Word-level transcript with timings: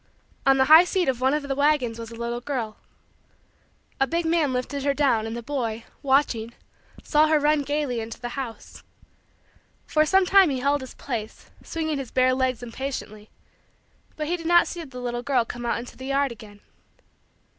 On 0.47 0.57
the 0.57 0.65
high 0.65 0.83
seat 0.83 1.07
of 1.07 1.21
one 1.21 1.35
of 1.35 1.43
the 1.43 1.53
wagons 1.53 1.99
was 1.99 2.09
the 2.09 2.15
little 2.15 2.41
girl. 2.41 2.77
A 3.99 4.07
big 4.07 4.25
man 4.25 4.51
lifted 4.51 4.81
her 4.83 4.95
down 4.95 5.27
and 5.27 5.37
the 5.37 5.43
boy, 5.43 5.83
watching, 6.01 6.53
saw 7.03 7.27
her 7.27 7.39
run 7.39 7.61
gaily 7.61 7.99
into 7.99 8.19
the 8.19 8.29
house. 8.29 8.81
For 9.85 10.03
some 10.07 10.25
time 10.25 10.49
he 10.49 10.57
held 10.57 10.81
his 10.81 10.95
place, 10.95 11.51
swinging 11.61 11.99
his 11.99 12.09
bare 12.09 12.33
legs 12.33 12.63
impatiently, 12.63 13.29
but 14.15 14.25
he 14.25 14.35
did 14.37 14.47
not 14.47 14.65
see 14.67 14.83
the 14.83 14.99
little 14.99 15.21
girl 15.21 15.45
come 15.45 15.67
out 15.67 15.77
into 15.77 15.95
the 15.95 16.07
yard 16.07 16.31
again. 16.31 16.61